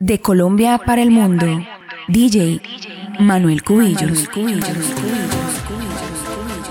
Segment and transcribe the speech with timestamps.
[0.00, 1.44] De Colombia para el mundo,
[2.06, 2.62] DJ
[3.18, 4.28] Manuel Cubillos.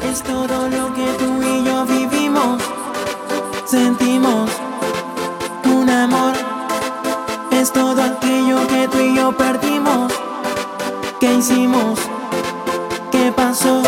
[0.02, 2.64] Es todo lo que tú y yo vivimos,
[3.66, 4.50] sentimos
[5.66, 6.36] un amor.
[7.52, 10.14] Es todo aquello que tú y yo perdimos,
[11.20, 12.00] que hicimos,
[13.12, 13.84] que pasó.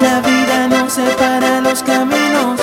[0.00, 2.60] La vida nos separa los caminos,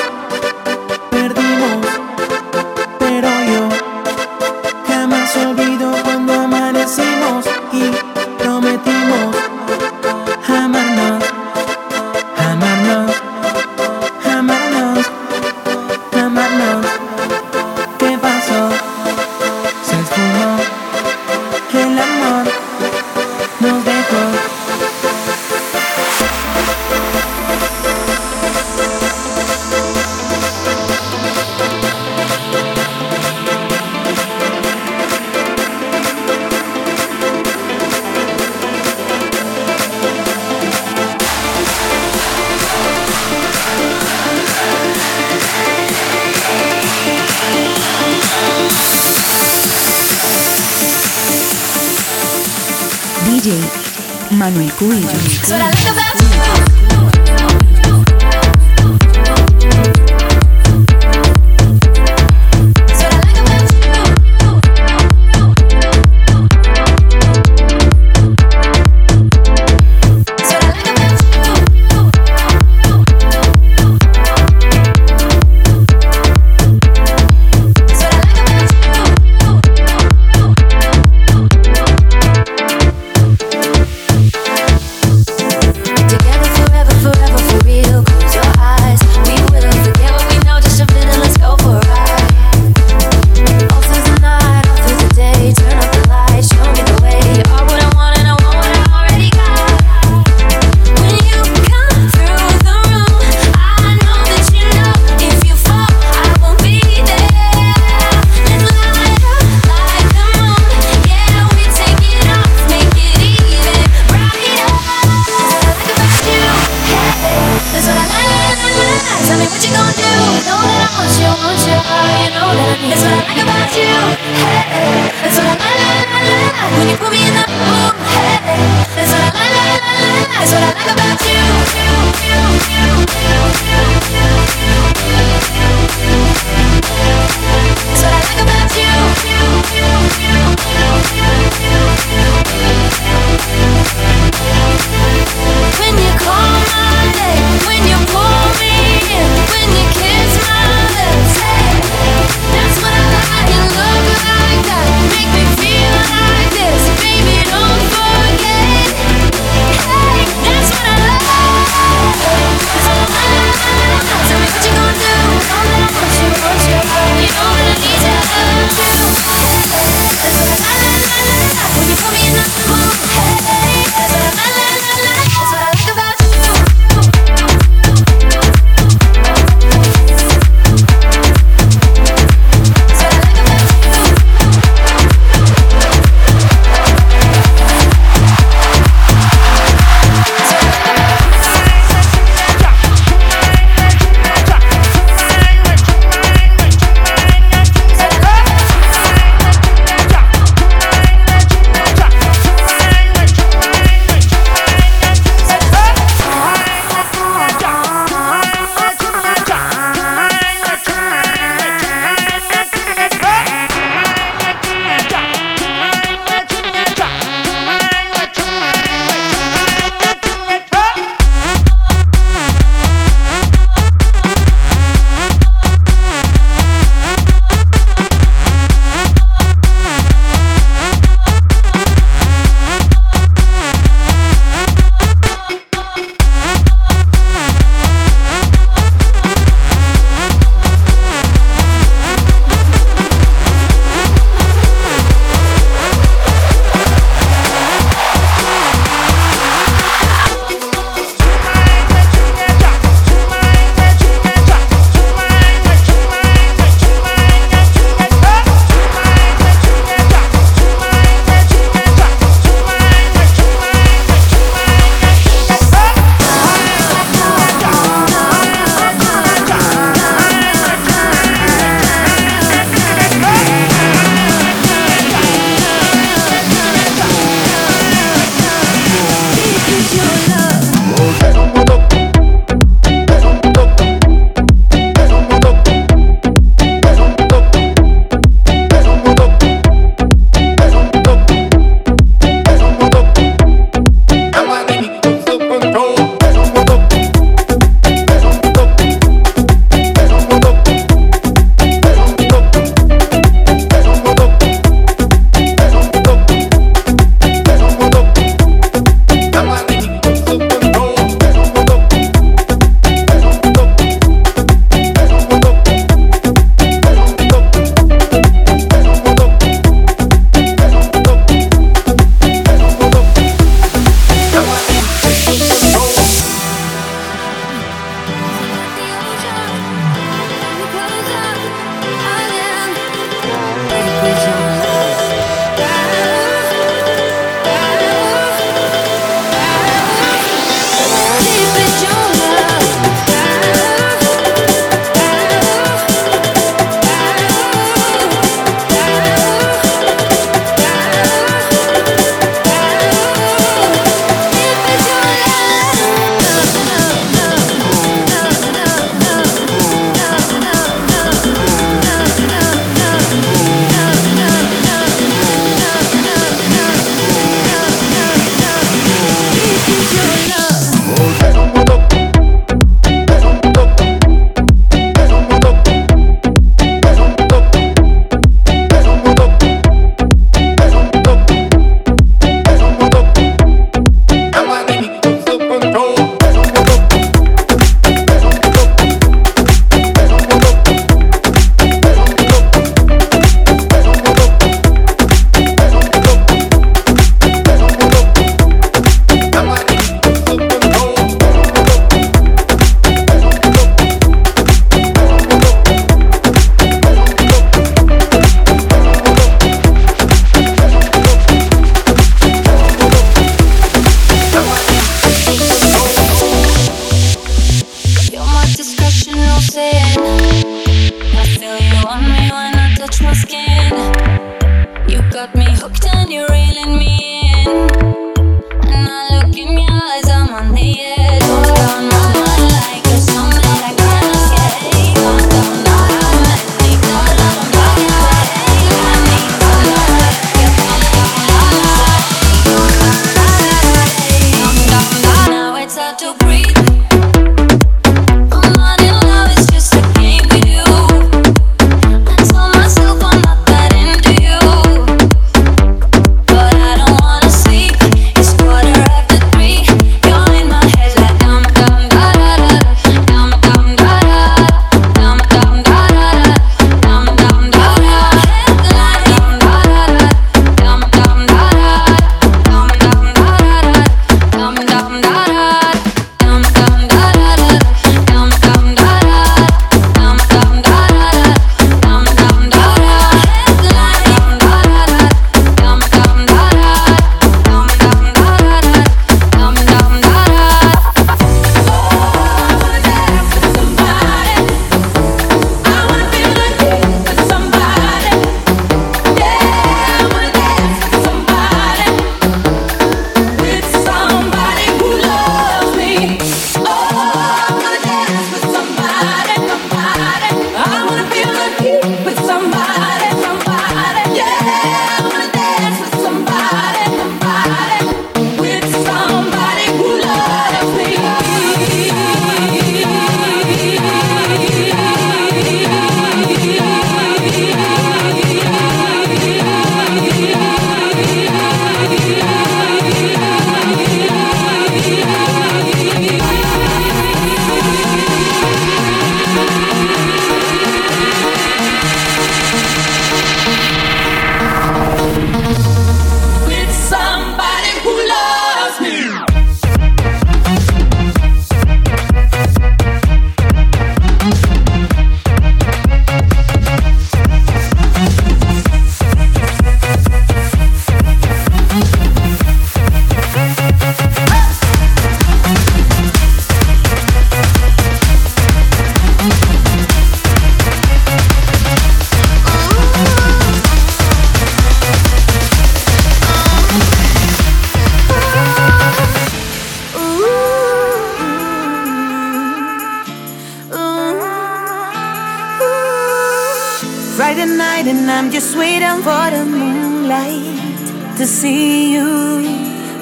[587.44, 592.42] The night and I'm just waiting for the moonlight to see you,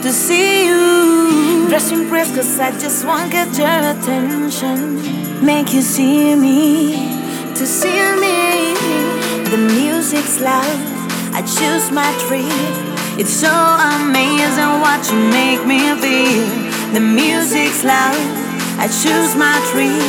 [0.02, 1.70] to see you.
[1.70, 5.46] Dressing press cause I just want get your attention.
[5.46, 6.94] Make you see me,
[7.54, 8.74] to see me.
[9.52, 10.80] The music's loud,
[11.38, 12.50] I choose my tree.
[13.22, 13.54] It's so
[13.94, 16.48] amazing what you make me feel.
[16.96, 18.18] The music's loud,
[18.82, 20.02] I choose my tree.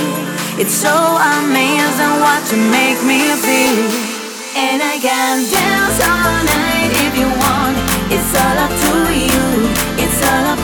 [0.56, 0.94] It's so
[1.36, 4.11] amazing what you make me feel.
[4.54, 7.76] And I can dance all night if you want.
[8.12, 9.44] It's all up to you.
[9.96, 10.61] It's all up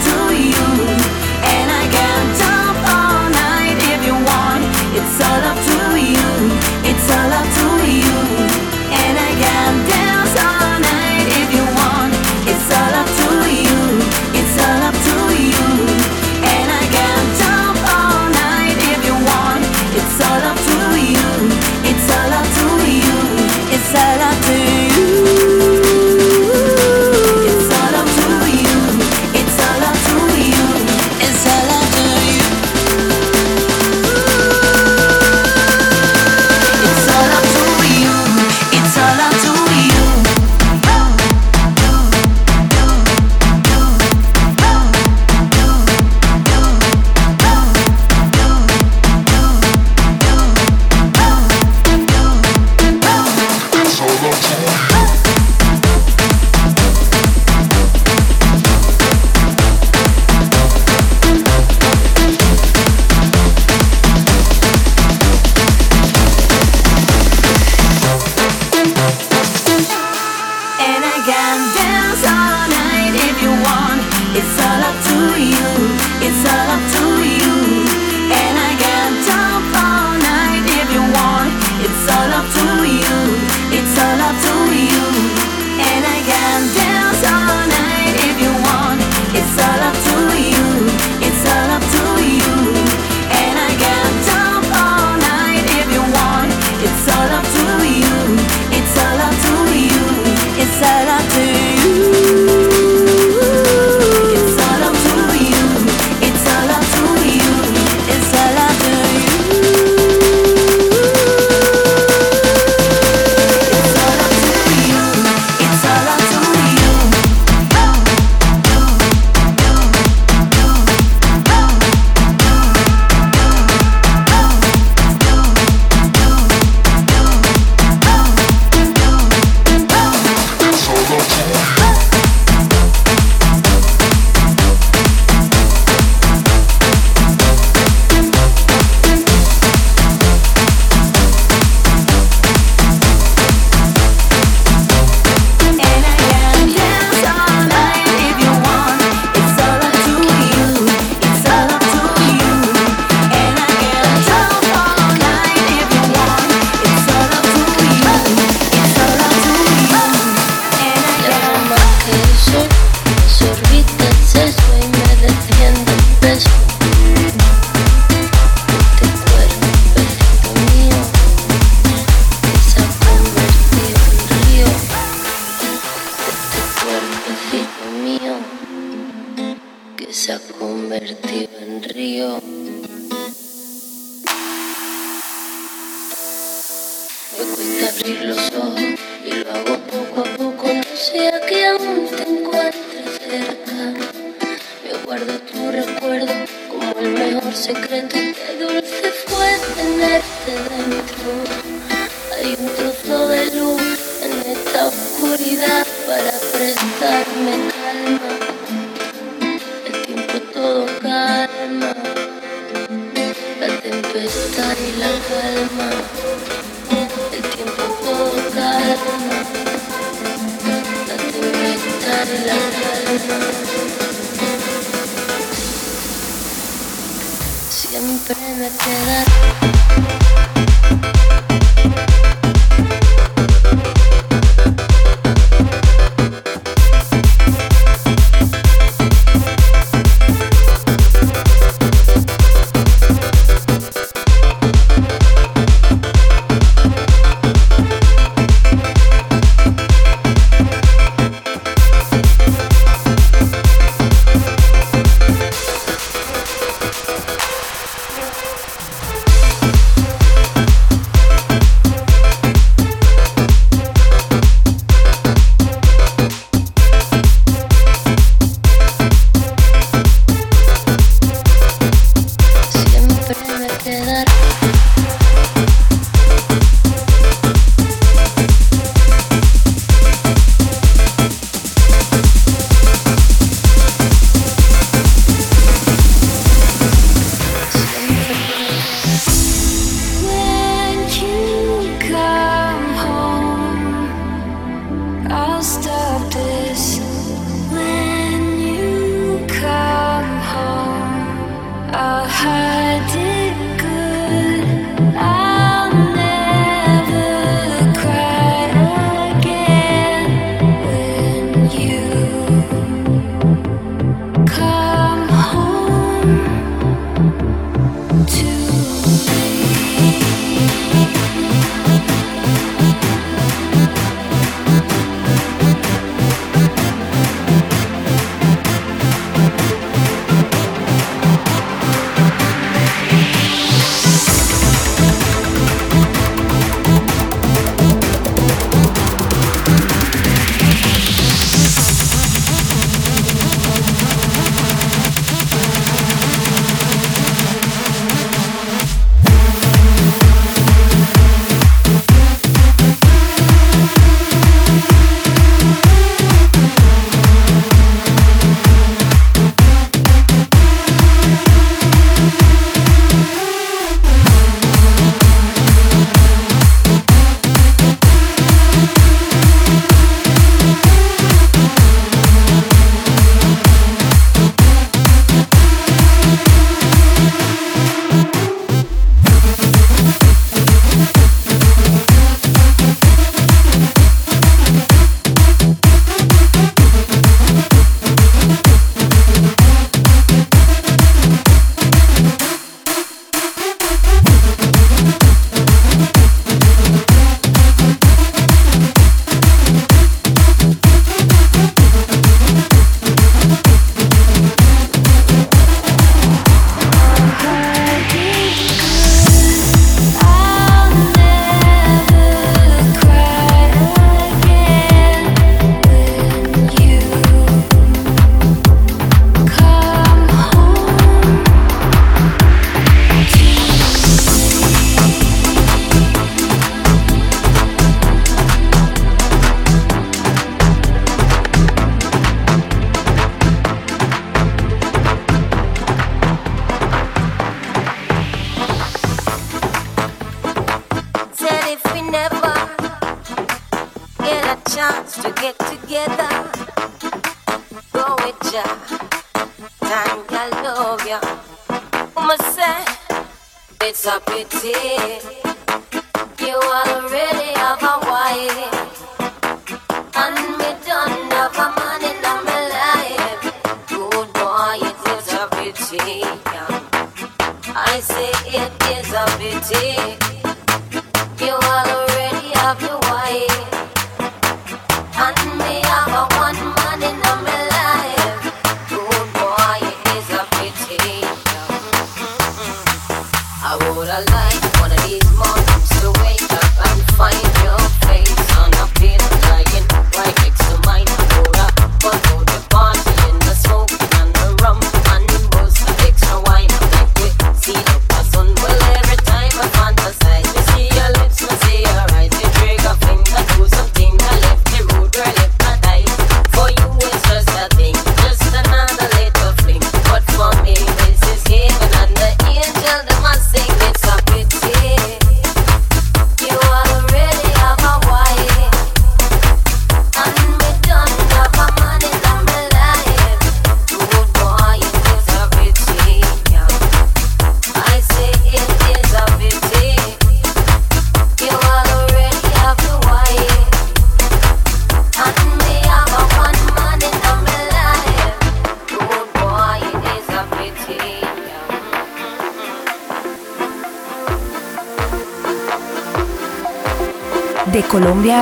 [469.60, 470.27] is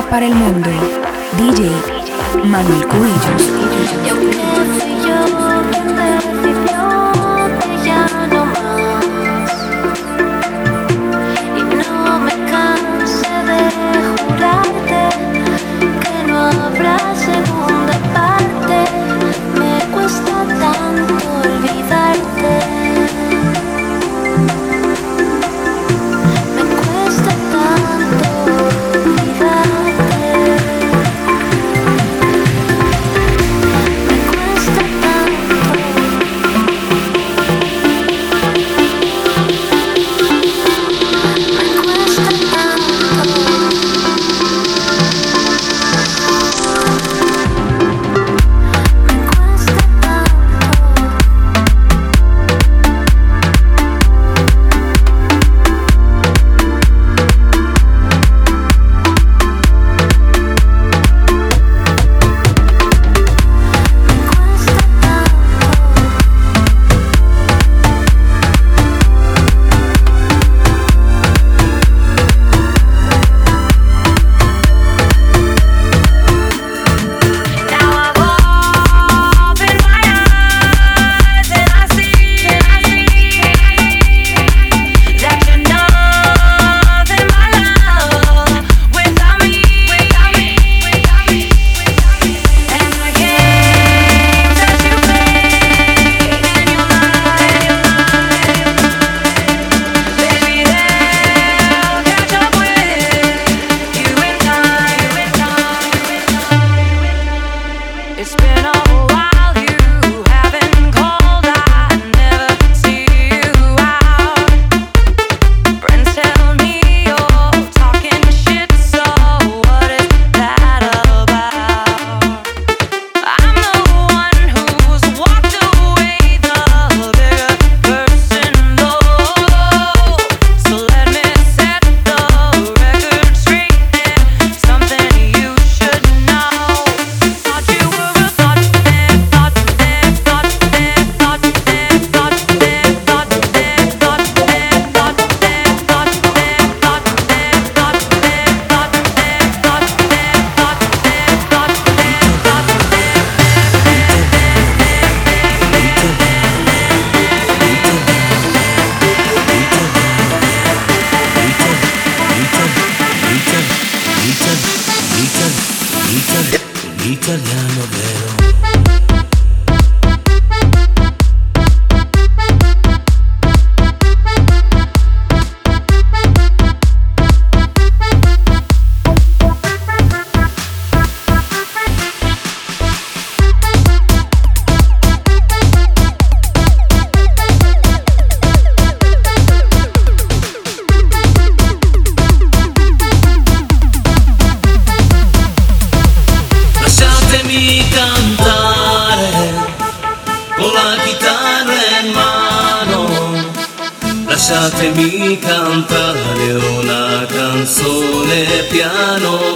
[0.09, 0.96] para el mundo.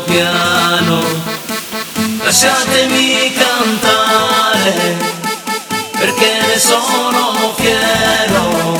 [0.05, 0.99] piano,
[2.23, 4.97] lasciatemi cantare,
[5.99, 8.79] perché ne sono fiero,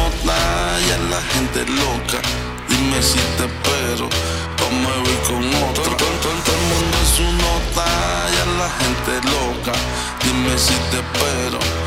[0.03, 2.19] y la gente loca.
[2.67, 5.97] Dime si te espero o me voy con otra.
[5.97, 7.85] Todo, el mundo es un nota
[8.31, 9.73] y a la gente loca.
[10.23, 11.82] Dime si te espero.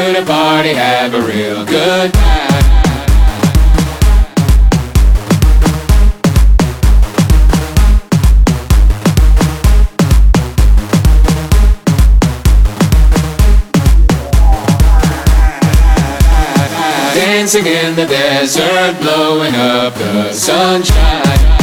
[0.00, 2.40] to the party, have a real good time.
[17.14, 21.59] Dancing in the desert, blowing up the sunshine.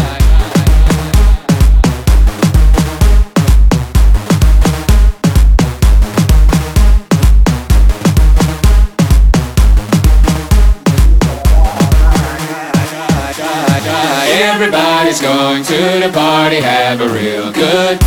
[16.48, 18.07] party, have a real good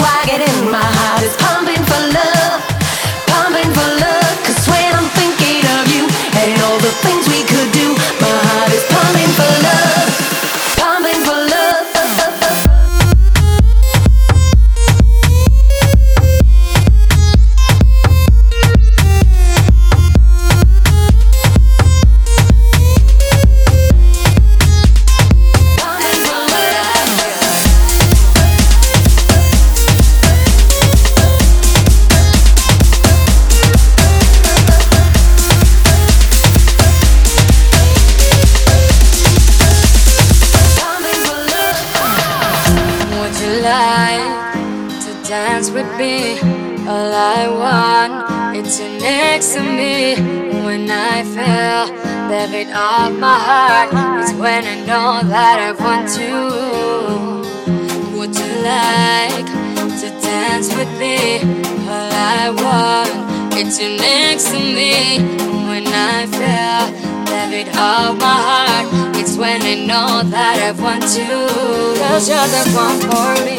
[72.73, 73.50] one more.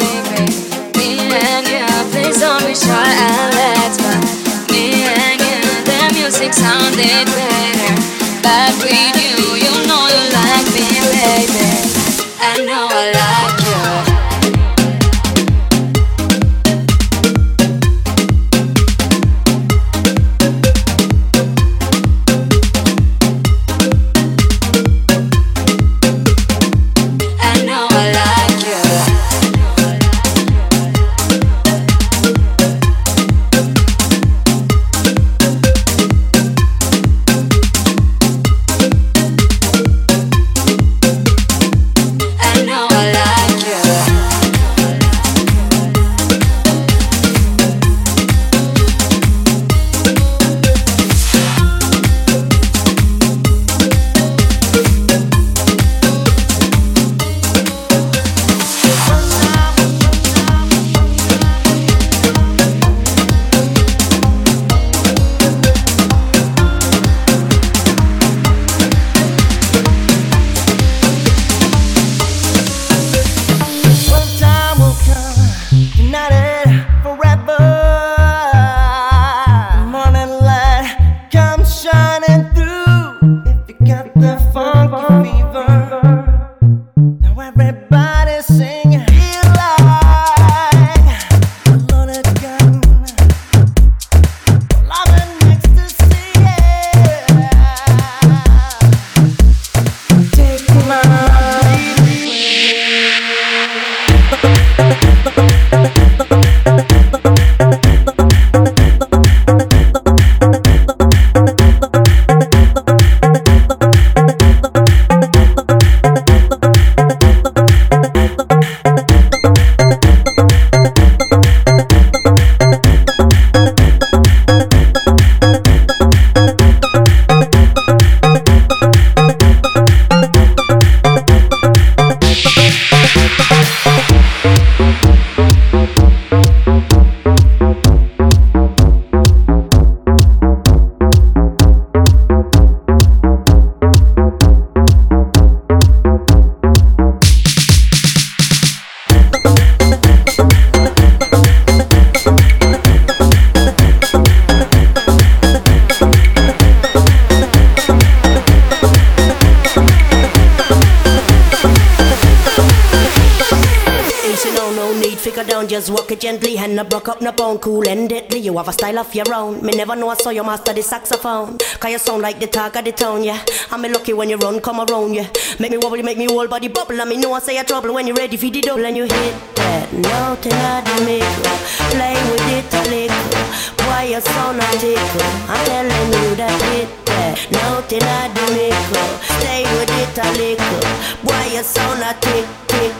[168.93, 169.65] style of your own.
[169.65, 171.57] Me never know I saw you master the saxophone.
[171.79, 173.39] Cause you sound like the talk of the town, yeah.
[173.71, 175.27] I'm lucky when you run, come around, yeah.
[175.59, 176.99] Make me wobble, make me whole body bubble.
[176.99, 179.03] and me know I say you trouble when you ready for the double and you
[179.03, 181.53] hit that note in the micro.
[181.91, 183.43] Play with it a little.
[183.87, 185.21] Why you sound a tickle?
[185.49, 189.03] I'm telling you that hit that note in the micro.
[189.39, 190.83] Stay with it a little.
[191.23, 192.92] Why you sound a tick tick.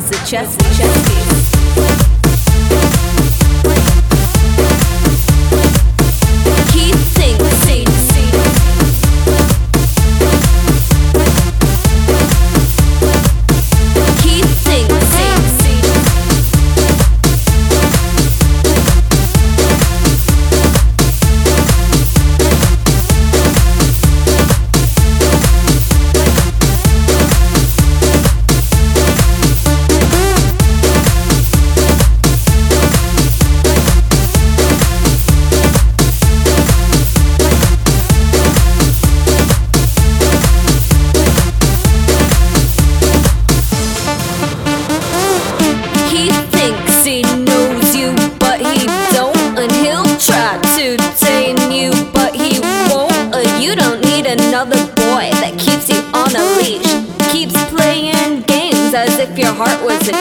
[0.00, 0.67] Was a chess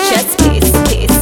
[0.09, 1.16] Just kiss, kiss.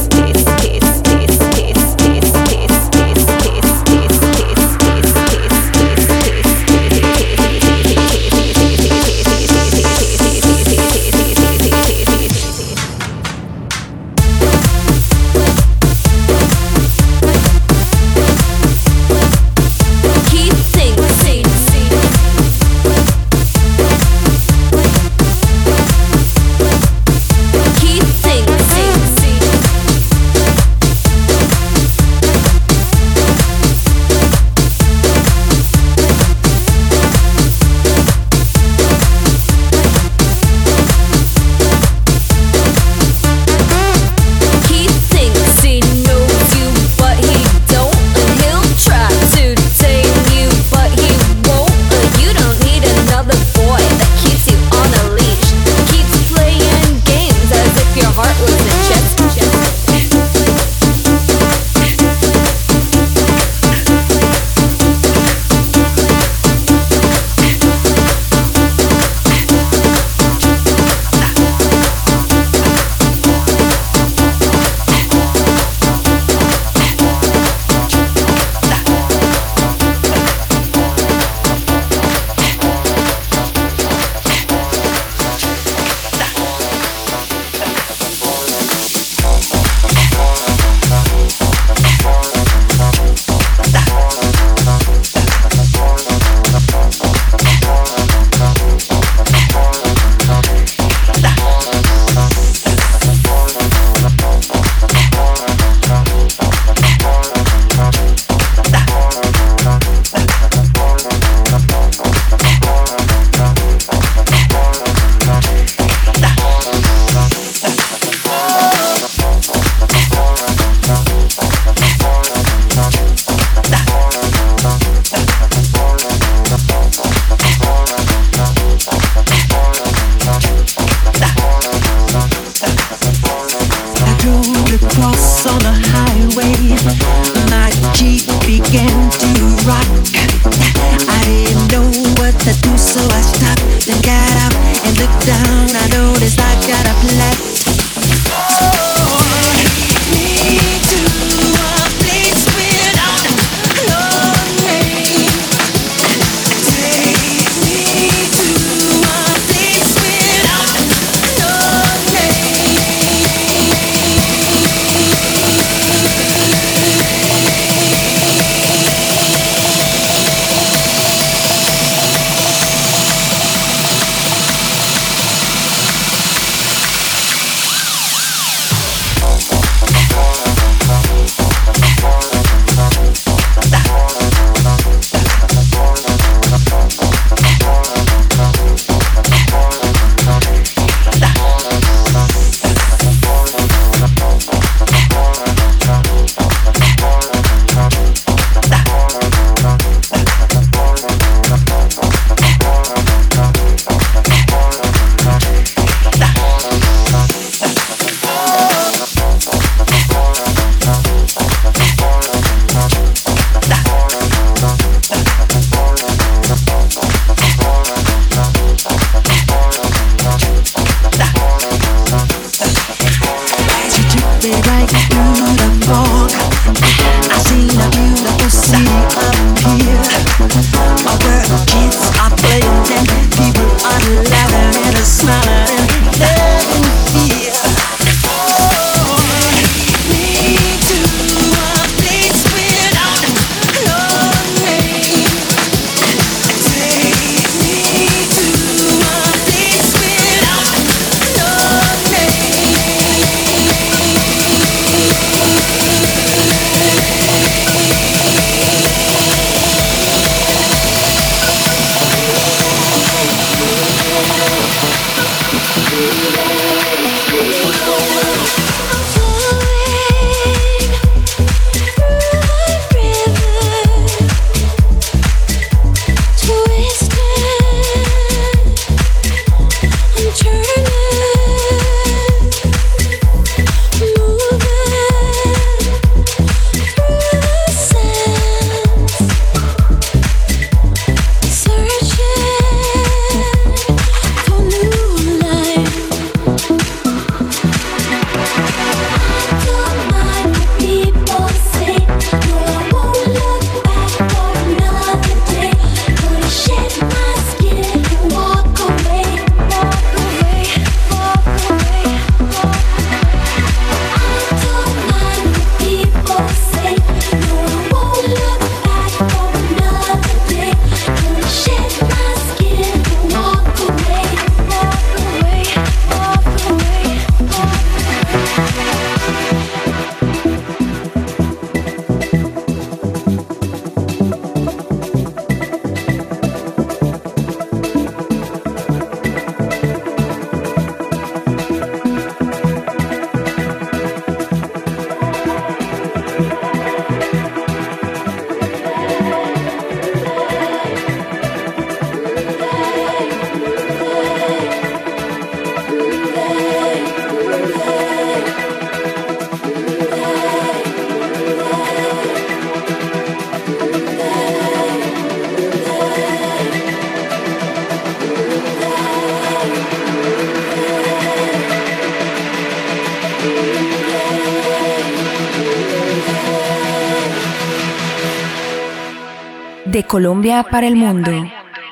[379.96, 381.30] De Colombia para el mundo,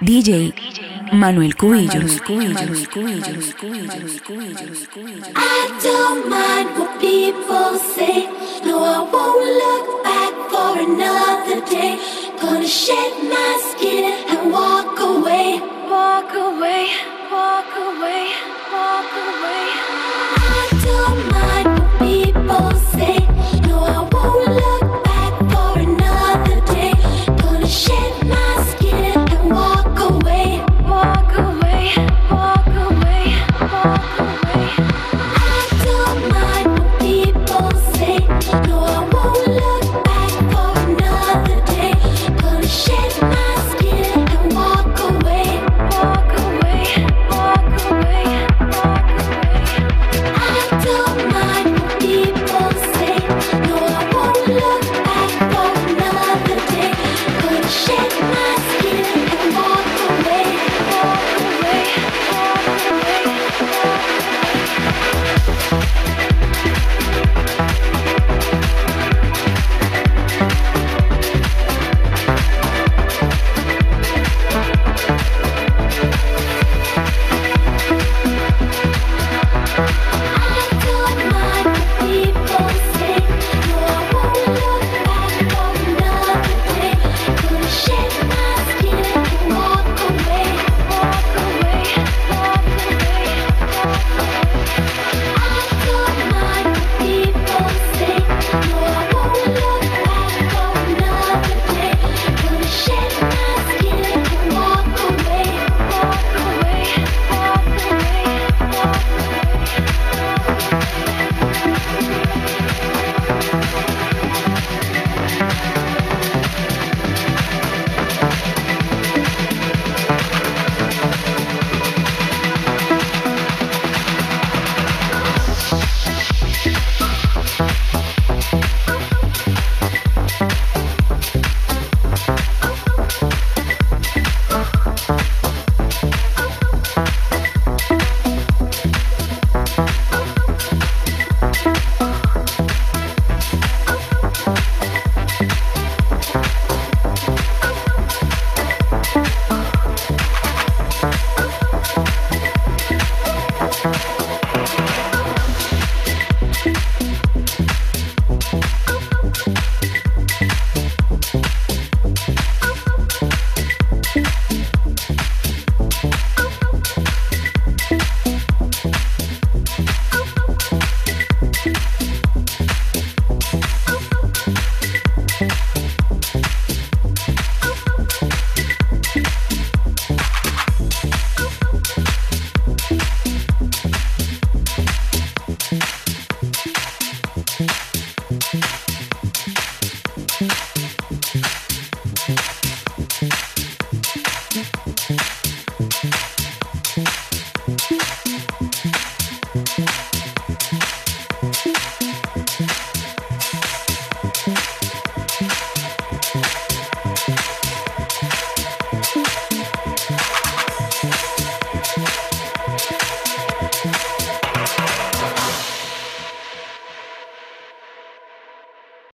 [0.02, 0.52] DJ
[1.12, 2.20] Manuel Cubillos.
[5.34, 8.28] I don't mind what people say.
[8.62, 11.96] No, I won't look back for another day.
[12.42, 13.73] Gonna shed my